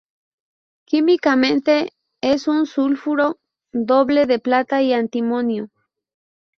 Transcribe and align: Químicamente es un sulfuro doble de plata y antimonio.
Químicamente 0.87 1.93
es 2.21 2.47
un 2.47 2.65
sulfuro 2.65 3.39
doble 3.71 4.25
de 4.25 4.39
plata 4.39 4.81
y 4.81 4.93
antimonio. 4.93 5.69